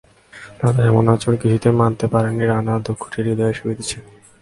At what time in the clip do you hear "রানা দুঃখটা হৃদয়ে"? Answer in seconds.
2.45-3.51